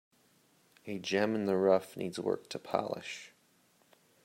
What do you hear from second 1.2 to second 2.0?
in the rough